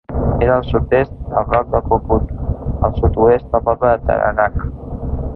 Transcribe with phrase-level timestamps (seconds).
[0.43, 2.31] És al sud-est del Roc del Cucut,
[2.87, 4.57] al sud-oest del poble de Tarerac.